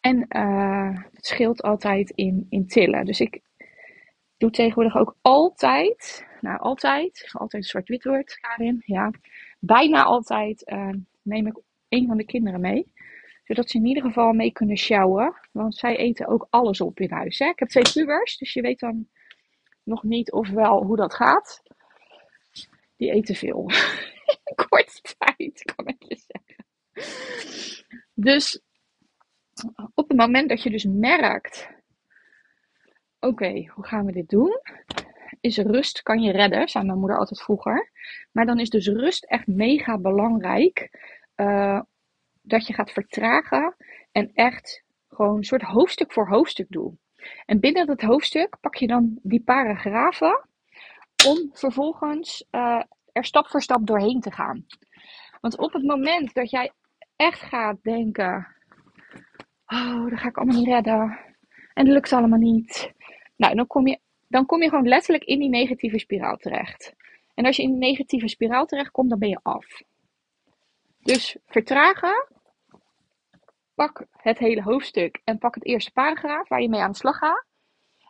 En 0.00 0.26
uh, 0.28 0.98
het 1.12 1.26
scheelt 1.26 1.62
altijd 1.62 2.10
in, 2.10 2.46
in 2.48 2.66
tillen. 2.66 3.04
Dus 3.04 3.20
ik 3.20 3.40
doe 4.36 4.50
tegenwoordig 4.50 4.96
ook 4.96 5.16
altijd, 5.20 6.26
nou 6.40 6.58
altijd, 6.58 7.28
altijd 7.32 7.66
zwart-wit 7.66 8.04
woord, 8.04 8.38
Karin, 8.40 8.82
ja. 8.86 9.10
Bijna 9.58 10.02
altijd 10.02 10.74
neem 11.22 11.46
ik 11.46 11.56
een 11.94 12.06
van 12.06 12.16
de 12.16 12.24
kinderen 12.24 12.60
mee. 12.60 12.92
Zodat 13.44 13.70
ze 13.70 13.78
in 13.78 13.86
ieder 13.86 14.02
geval 14.02 14.32
mee 14.32 14.52
kunnen 14.52 14.76
sjouwen. 14.76 15.34
Want 15.52 15.74
zij 15.76 15.96
eten 15.96 16.26
ook 16.26 16.46
alles 16.50 16.80
op 16.80 17.00
in 17.00 17.10
huis. 17.10 17.38
Hè? 17.38 17.46
Ik 17.46 17.58
heb 17.58 17.68
twee 17.68 17.92
pubers, 17.92 18.36
dus 18.36 18.52
je 18.52 18.60
weet 18.60 18.80
dan 18.80 19.08
nog 19.82 20.02
niet 20.02 20.32
of 20.32 20.48
wel 20.48 20.84
hoe 20.84 20.96
dat 20.96 21.14
gaat. 21.14 21.62
Die 22.96 23.10
eten 23.10 23.34
veel. 23.34 23.70
Korte 24.68 25.00
tijd, 25.18 25.72
kan 25.74 25.86
ik 25.86 26.02
je 26.02 26.16
zeggen. 26.26 26.64
Dus 28.14 28.62
op 29.94 30.08
het 30.08 30.16
moment 30.16 30.48
dat 30.48 30.62
je 30.62 30.70
dus 30.70 30.84
merkt, 30.84 31.68
oké, 33.20 33.70
hoe 33.74 33.86
gaan 33.86 34.06
we 34.06 34.12
dit 34.12 34.28
doen? 34.28 34.60
Is 35.40 35.58
rust 35.58 36.02
kan 36.02 36.22
je 36.22 36.32
redden, 36.32 36.68
zei 36.68 36.84
mijn 36.84 36.98
moeder 36.98 37.18
altijd 37.18 37.42
vroeger. 37.42 37.90
Maar 38.32 38.46
dan 38.46 38.58
is 38.58 38.70
dus 38.70 38.86
rust 38.86 39.24
echt 39.24 39.46
mega 39.46 39.98
belangrijk. 39.98 40.90
Uh, 41.36 41.80
dat 42.42 42.66
je 42.66 42.74
gaat 42.74 42.90
vertragen 42.90 43.76
en 44.12 44.30
echt 44.34 44.84
gewoon 45.08 45.36
een 45.36 45.44
soort 45.44 45.62
hoofdstuk 45.62 46.12
voor 46.12 46.28
hoofdstuk 46.28 46.66
doen. 46.68 46.98
En 47.46 47.60
binnen 47.60 47.86
dat 47.86 48.00
hoofdstuk 48.00 48.56
pak 48.60 48.74
je 48.74 48.86
dan 48.86 49.18
die 49.22 49.42
paragrafen 49.42 50.48
om 51.26 51.50
vervolgens 51.52 52.46
uh, 52.50 52.82
er 53.12 53.24
stap 53.24 53.46
voor 53.46 53.62
stap 53.62 53.86
doorheen 53.86 54.20
te 54.20 54.30
gaan. 54.30 54.66
Want 55.40 55.58
op 55.58 55.72
het 55.72 55.82
moment 55.82 56.34
dat 56.34 56.50
jij 56.50 56.72
echt 57.16 57.40
gaat 57.40 57.82
denken: 57.82 58.46
Oh, 59.66 60.10
dat 60.10 60.18
ga 60.18 60.28
ik 60.28 60.36
allemaal 60.36 60.58
niet 60.58 60.68
redden. 60.68 61.18
En 61.74 61.84
dat 61.84 61.94
lukt 61.94 62.12
allemaal 62.12 62.38
niet. 62.38 62.92
Nou, 63.36 63.54
dan 63.54 63.66
kom 63.66 63.86
je, 63.86 63.98
dan 64.28 64.46
kom 64.46 64.62
je 64.62 64.68
gewoon 64.68 64.88
letterlijk 64.88 65.24
in 65.24 65.38
die 65.38 65.48
negatieve 65.48 65.98
spiraal 65.98 66.36
terecht. 66.36 66.94
En 67.34 67.44
als 67.44 67.56
je 67.56 67.62
in 67.62 67.70
die 67.70 67.78
negatieve 67.78 68.28
spiraal 68.28 68.66
terechtkomt, 68.66 69.10
dan 69.10 69.18
ben 69.18 69.28
je 69.28 69.40
af. 69.42 69.82
Dus 71.04 71.36
vertragen. 71.46 72.28
Pak 73.74 74.06
het 74.10 74.38
hele 74.38 74.62
hoofdstuk 74.62 75.20
en 75.24 75.38
pak 75.38 75.54
het 75.54 75.64
eerste 75.64 75.92
paragraaf 75.92 76.48
waar 76.48 76.60
je 76.60 76.68
mee 76.68 76.80
aan 76.80 76.90
de 76.90 76.96
slag 76.96 77.18
gaat. 77.18 77.44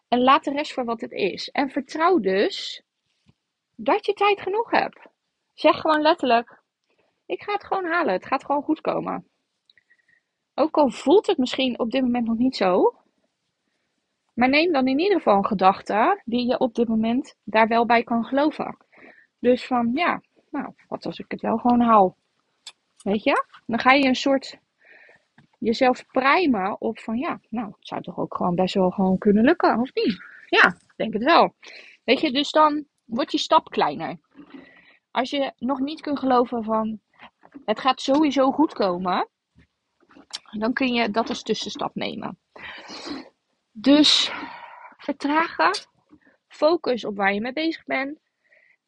En 0.09 0.21
laat 0.23 0.45
de 0.45 0.51
rest 0.51 0.73
voor 0.73 0.85
wat 0.85 1.01
het 1.01 1.13
is. 1.13 1.49
En 1.49 1.71
vertrouw 1.71 2.19
dus 2.19 2.83
dat 3.77 4.07
je 4.07 4.13
tijd 4.13 4.41
genoeg 4.41 4.71
hebt. 4.71 5.07
Zeg 5.55 5.81
gewoon 5.81 6.01
letterlijk: 6.01 6.61
Ik 7.27 7.43
ga 7.43 7.53
het 7.53 7.65
gewoon 7.65 7.85
halen. 7.85 8.13
Het 8.13 8.27
gaat 8.27 8.45
gewoon 8.45 8.63
goed 8.63 8.81
komen. 8.81 9.29
Ook 10.55 10.77
al 10.77 10.91
voelt 10.91 11.27
het 11.27 11.39
misschien 11.39 11.79
op 11.79 11.91
dit 11.91 12.03
moment 12.03 12.27
nog 12.27 12.39
niet 12.39 12.57
zo. 12.57 12.95
Maar 14.35 14.49
neem 14.49 14.73
dan 14.73 14.87
in 14.87 14.99
ieder 14.99 15.17
geval 15.17 15.37
een 15.37 15.47
gedachte 15.47 16.23
die 16.25 16.47
je 16.47 16.59
op 16.59 16.75
dit 16.75 16.89
moment 16.89 17.37
daar 17.45 17.69
wel 17.69 17.87
bij 17.87 18.03
kan 18.03 18.25
geloven. 18.25 18.77
Dus 19.39 19.67
van 19.67 19.91
ja, 19.93 20.23
nou, 20.51 20.75
wat 20.89 21.07
als 21.07 21.19
ik 21.19 21.31
het 21.31 21.41
wel 21.41 21.57
gewoon 21.57 21.81
haal? 21.81 22.17
Weet 23.05 23.23
je? 23.23 23.45
Dan 23.67 23.79
ga 23.79 23.93
je 23.93 24.05
een 24.05 24.15
soort 24.15 24.59
jezelf 25.59 26.07
primen 26.07 26.81
op 26.81 26.99
van 26.99 27.17
ja, 27.17 27.41
nou, 27.49 27.67
het 27.67 27.89
zou 27.89 28.03
toch 28.03 28.19
ook 28.19 28.37
gewoon 28.37 28.55
best 28.55 28.75
wel 28.75 28.91
gewoon 28.91 29.19
kunnen 29.19 29.45
lukken, 29.45 29.81
of 29.81 29.95
niet? 29.95 30.25
Ja, 30.47 30.77
denk 30.97 31.13
het 31.13 31.23
wel. 31.23 31.55
Weet 32.05 32.21
je, 32.21 32.33
dus 32.33 32.51
dan 32.51 32.85
wordt 33.05 33.33
je 33.33 33.39
stap 33.39 33.71
kleiner. 33.71 34.19
Als 35.11 35.31
je 35.31 35.53
nog 35.59 35.79
niet 35.81 36.01
kunt 36.01 36.19
geloven 36.19 36.65
van 36.65 37.01
het 37.65 37.81
gaat 37.81 38.01
sowieso 38.01 38.51
goed 38.51 38.73
komen, 38.73 39.29
dan 40.51 40.73
kun 40.73 40.95
je 40.95 41.11
dat 41.11 41.29
als 41.29 41.43
tussenstap 41.43 41.95
nemen. 41.95 42.39
Dus 43.73 44.33
vertragen, 44.97 45.71
focus 46.49 47.05
op 47.05 47.17
waar 47.17 47.35
je 47.35 47.41
mee 47.41 47.53
bezig 47.53 47.85
bent 47.85 48.19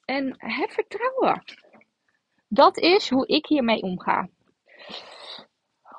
en 0.04 0.34
heb 0.36 0.70
vertrouwen. 0.70 1.42
Dat 2.48 2.78
is 2.78 3.10
hoe 3.10 3.26
ik 3.26 3.46
hiermee 3.46 3.82
omga. 3.82 4.28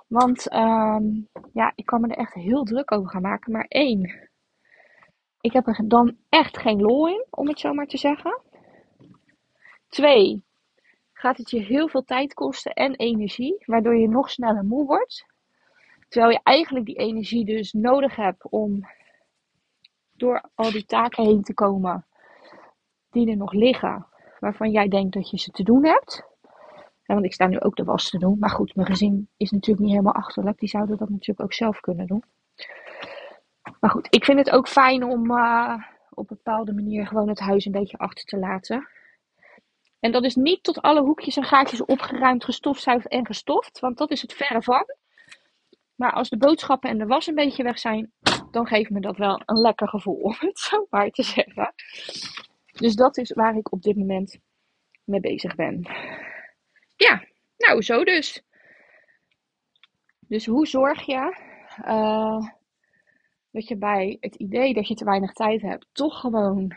Want 0.08 0.54
um, 0.54 1.28
ja, 1.54 1.72
ik 1.76 1.86
kan 1.86 2.02
me 2.02 2.08
er 2.08 2.18
echt 2.18 2.34
heel 2.34 2.64
druk 2.64 2.92
over 2.92 3.10
gaan 3.10 3.22
maken. 3.22 3.52
Maar 3.52 3.66
één, 3.68 4.30
ik 5.42 5.54
heb 5.54 5.68
er 5.68 5.84
dan 5.88 6.18
echt 6.30 6.58
geen 6.58 6.82
lol 6.82 7.08
in, 7.08 7.26
om 7.30 7.48
het 7.48 7.60
zo 7.60 7.74
maar 7.74 7.88
te 7.88 7.98
zeggen. 7.98 8.42
Twee, 9.88 10.44
gaat 11.14 11.38
het 11.38 11.50
je 11.50 11.62
heel 11.62 11.88
veel 11.88 12.04
tijd 12.04 12.34
kosten 12.34 12.74
en 12.74 12.96
energie, 12.96 13.64
waardoor 13.66 13.98
je 13.98 14.08
nog 14.08 14.30
sneller 14.30 14.64
moe 14.64 14.86
wordt. 14.86 15.26
Terwijl 16.10 16.32
je 16.32 16.40
eigenlijk 16.44 16.86
die 16.86 16.96
energie 16.96 17.46
dus 17.46 17.74
nodig 17.74 18.16
hebt 18.16 18.50
om 18.50 18.88
door 20.12 20.50
al 20.56 20.72
die 20.72 20.86
taken 20.86 21.24
heen 21.24 21.42
te 21.42 21.54
komen 21.54 22.06
die 23.10 23.30
er 23.30 23.38
nog 23.38 23.54
liggen, 23.54 24.08
waarvan 24.40 24.72
jij 24.72 24.88
denkt 24.88 25.14
dat 25.14 25.30
je 25.30 25.38
ze 25.38 25.52
te 25.52 25.64
doen 25.64 25.86
hebt. 25.86 26.27
Want 27.16 27.26
ik 27.26 27.34
sta 27.34 27.48
nu 27.48 27.60
ook 27.60 27.76
de 27.76 27.84
was 27.84 28.10
te 28.10 28.18
doen. 28.18 28.40
Maar 28.40 28.50
goed, 28.50 28.76
mijn 28.76 28.88
gezin 28.88 29.30
is 29.38 29.52
natuurlijk 29.52 29.86
niet 29.86 29.96
helemaal 29.96 30.14
achterlijk. 30.14 30.60
Die 30.60 30.70
zouden 30.70 30.98
dat 30.98 31.10
natuurlijk 31.10 31.42
ook 31.42 31.54
zelf 31.54 31.80
kunnen 31.80 32.08
doen. 32.08 32.24
Maar 33.80 33.90
goed, 33.90 34.08
ik 34.10 34.26
vind 34.26 34.38
het 34.40 34.50
ook 34.50 34.68
fijn 34.68 35.04
om 35.04 35.32
uh, 35.32 35.74
op 36.10 36.30
een 36.30 36.38
bepaalde 36.44 36.74
manier 36.74 37.08
gewoon 37.08 37.30
het 37.30 37.40
huis 37.40 37.66
een 37.66 37.72
beetje 37.72 37.98
achter 37.98 38.26
te 38.26 38.38
laten. 38.38 38.88
En 40.00 40.12
dat 40.12 40.24
is 40.24 40.36
niet 40.36 40.64
tot 40.64 40.82
alle 40.82 41.02
hoekjes 41.02 41.38
en 41.38 41.44
gaatjes 41.44 41.86
opgeruimd, 41.86 42.44
gestofzuigd 42.44 43.08
en 43.08 43.26
gestoft. 43.26 43.80
Want 43.80 43.98
dat 43.98 44.12
is 44.12 44.22
het 44.22 44.34
verre 44.34 44.62
van. 44.62 44.86
Maar 45.96 46.12
als 46.12 46.30
de 46.30 46.38
boodschappen 46.38 46.90
en 46.90 46.98
de 46.98 47.06
was 47.06 47.28
een 47.28 47.36
beetje 47.36 47.64
weg 47.64 47.80
zijn, 47.80 48.12
dan 48.52 48.68
geeft 48.68 48.90
me 48.90 49.00
dat 49.00 49.18
wel 49.18 49.42
een 49.46 49.62
lekker 49.62 49.88
gevoel, 49.88 50.16
om 50.30 50.36
het 50.40 50.60
zo 50.60 50.88
maar 50.90 51.10
te 51.10 51.24
zeggen. 51.24 51.74
Dus 52.72 52.96
dat 52.96 53.18
is 53.18 53.34
waar 53.34 53.56
ik 53.56 53.72
op 53.72 53.82
dit 53.82 53.98
moment 53.98 54.40
mee 55.04 55.20
bezig 55.20 55.56
ben. 55.56 55.88
Ja, 56.98 57.24
nou 57.58 57.82
zo 57.82 58.04
dus. 58.04 58.42
Dus 60.20 60.46
hoe 60.46 60.68
zorg 60.68 61.06
je 61.06 61.36
uh, 61.86 62.48
dat 63.52 63.68
je 63.68 63.78
bij 63.78 64.18
het 64.20 64.36
idee 64.36 64.74
dat 64.74 64.88
je 64.88 64.96
te 64.96 65.06
weinig 65.06 65.34
tijd 65.34 65.62
hebt, 65.62 65.88
toch 65.92 66.20
gewoon 66.20 66.76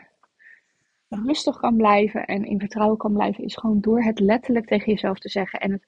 rustig 1.07 1.59
kan 1.59 1.75
blijven 1.75 2.25
en 2.25 2.45
in 2.45 2.59
vertrouwen 2.59 2.97
kan 2.97 3.13
blijven, 3.13 3.43
is 3.43 3.55
gewoon 3.55 3.81
door 3.81 4.03
het 4.03 4.19
letterlijk 4.19 4.65
tegen 4.65 4.91
jezelf 4.91 5.19
te 5.19 5.29
zeggen 5.29 5.59
en 5.59 5.71
het 5.71 5.85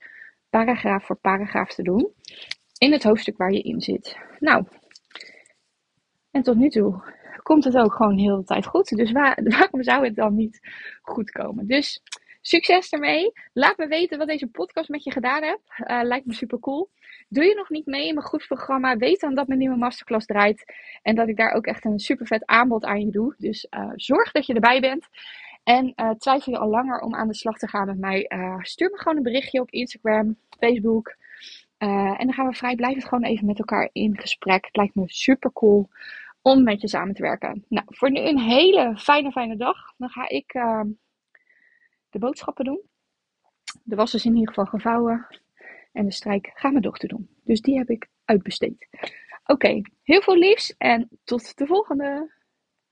paragraaf 0.49 1.05
voor 1.05 1.15
paragraaf 1.15 1.73
te 1.73 1.83
doen 1.83 2.13
in 2.77 2.91
het 2.91 3.03
hoofdstuk 3.03 3.37
waar 3.37 3.51
je 3.51 3.61
in 3.61 3.81
zit. 3.81 4.17
Nou, 4.39 4.65
en 6.31 6.41
tot 6.41 6.55
nu 6.55 6.69
toe 6.69 7.03
komt 7.43 7.63
het 7.63 7.77
ook 7.77 7.93
gewoon 7.93 8.17
heel 8.17 8.37
de 8.37 8.43
tijd 8.43 8.65
goed. 8.65 8.89
Dus 8.89 9.11
waarom 9.57 9.83
zou 9.83 10.05
het 10.05 10.15
dan 10.15 10.35
niet 10.35 10.59
goed 11.01 11.31
komen? 11.31 11.67
Dus 11.67 12.01
succes 12.45 12.89
ermee. 12.89 13.31
Laat 13.53 13.77
me 13.77 13.87
weten 13.87 14.17
wat 14.17 14.27
deze 14.27 14.47
podcast 14.47 14.89
met 14.89 15.03
je 15.03 15.11
gedaan 15.11 15.43
heeft. 15.43 15.61
Uh, 15.77 15.99
lijkt 16.03 16.25
me 16.25 16.33
super 16.33 16.59
cool. 16.59 16.89
Doe 17.29 17.43
je 17.43 17.55
nog 17.55 17.69
niet 17.69 17.85
mee 17.85 18.07
in 18.07 18.13
mijn 18.13 18.25
groepsprogramma? 18.25 18.97
Weet 18.97 19.19
dan 19.19 19.35
dat 19.35 19.47
mijn 19.47 19.59
nieuwe 19.59 19.77
masterclass 19.77 20.25
draait. 20.25 20.65
En 21.01 21.15
dat 21.15 21.27
ik 21.27 21.37
daar 21.37 21.51
ook 21.51 21.65
echt 21.65 21.85
een 21.85 21.99
super 21.99 22.27
vet 22.27 22.45
aanbod 22.45 22.85
aan 22.85 22.99
je 22.99 23.11
doe. 23.11 23.35
Dus 23.37 23.67
uh, 23.69 23.91
zorg 23.95 24.31
dat 24.31 24.45
je 24.45 24.53
erbij 24.53 24.79
bent. 24.79 25.07
En 25.63 25.93
uh, 25.95 26.09
twijfel 26.09 26.51
je 26.51 26.59
al 26.59 26.69
langer 26.69 26.99
om 26.99 27.15
aan 27.15 27.27
de 27.27 27.35
slag 27.35 27.57
te 27.57 27.67
gaan 27.67 27.87
met 27.87 27.99
mij? 27.99 28.31
stuur 28.61 28.89
me 28.89 28.97
gewoon 28.97 29.17
een 29.17 29.23
berichtje 29.23 29.61
op 29.61 29.71
Instagram, 29.71 30.37
Facebook. 30.59 31.15
en 31.77 32.17
dan 32.17 32.33
gaan 32.33 32.47
we 32.47 32.53
vrijblijvend 32.53 33.05
gewoon 33.05 33.23
even 33.23 33.45
met 33.45 33.59
elkaar 33.59 33.89
in 33.91 34.19
gesprek. 34.19 34.65
Het 34.65 34.75
lijkt 34.75 34.95
me 34.95 35.03
super 35.05 35.51
cool 35.53 35.89
om 36.41 36.63
met 36.63 36.81
je 36.81 36.87
samen 36.87 37.13
te 37.13 37.21
werken. 37.21 37.65
Nou, 37.69 37.85
voor 37.89 38.11
nu 38.11 38.19
een 38.19 38.39
hele 38.39 38.97
fijne, 38.97 39.31
fijne 39.31 39.55
dag. 39.55 39.77
Dan 39.97 40.09
ga 40.09 40.29
ik 40.29 40.53
uh, 40.53 40.81
de 42.13 42.19
boodschappen 42.19 42.65
doen. 42.65 42.81
de 43.83 43.95
was 43.95 44.13
is 44.13 44.25
in 44.25 44.33
ieder 44.33 44.47
geval 44.47 44.65
gevouwen. 44.65 45.27
En 45.91 46.05
de 46.05 46.11
strijk 46.11 46.51
gaat 46.53 46.71
mijn 46.71 46.83
dochter 46.83 47.07
doen. 47.07 47.29
Dus 47.43 47.61
die 47.61 47.77
heb 47.77 47.89
ik 47.89 48.07
uitbesteed. 48.25 48.87
Oké, 49.45 49.81
heel 50.03 50.21
veel 50.21 50.37
liefs 50.37 50.75
en 50.77 51.09
tot 51.23 51.57
de 51.57 51.65
volgende. 51.65 52.41